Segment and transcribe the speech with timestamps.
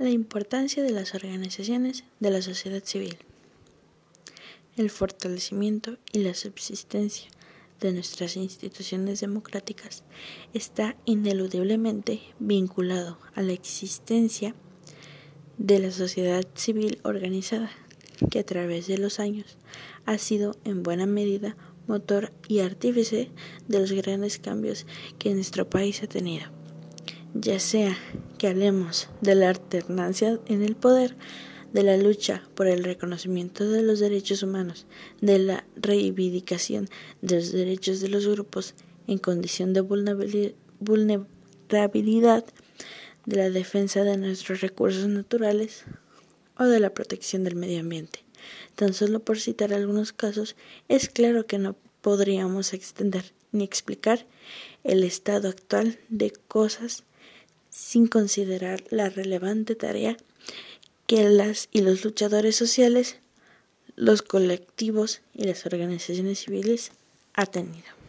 [0.00, 3.18] La importancia de las organizaciones de la sociedad civil.
[4.78, 7.28] El fortalecimiento y la subsistencia
[7.80, 10.02] de nuestras instituciones democráticas
[10.54, 14.54] está ineludiblemente vinculado a la existencia
[15.58, 17.70] de la sociedad civil organizada,
[18.30, 19.58] que a través de los años
[20.06, 23.30] ha sido en buena medida motor y artífice
[23.68, 24.86] de los grandes cambios
[25.18, 26.59] que nuestro país ha tenido.
[27.34, 27.96] Ya sea
[28.38, 31.16] que hablemos de la alternancia en el poder,
[31.72, 34.86] de la lucha por el reconocimiento de los derechos humanos,
[35.20, 36.88] de la reivindicación
[37.22, 38.74] de los derechos de los grupos
[39.06, 42.44] en condición de vulnerabilidad,
[43.26, 45.84] de la defensa de nuestros recursos naturales
[46.58, 48.24] o de la protección del medio ambiente.
[48.74, 50.56] Tan solo por citar algunos casos,
[50.88, 54.26] es claro que no podríamos extender ni explicar
[54.82, 57.04] el estado actual de cosas
[57.80, 60.16] sin considerar la relevante tarea
[61.06, 63.16] que las y los luchadores sociales,
[63.96, 66.92] los colectivos y las organizaciones civiles
[67.32, 67.99] ha tenido.